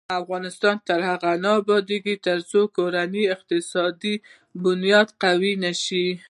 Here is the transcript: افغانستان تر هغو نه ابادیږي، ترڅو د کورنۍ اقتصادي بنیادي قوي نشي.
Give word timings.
افغانستان 0.19 0.75
تر 0.87 0.99
هغو 1.11 1.33
نه 1.43 1.49
ابادیږي، 1.61 2.15
ترڅو 2.27 2.59
د 2.67 2.71
کورنۍ 2.77 3.23
اقتصادي 3.35 4.13
بنیادي 4.63 5.13
قوي 5.23 5.53
نشي. 5.65 6.05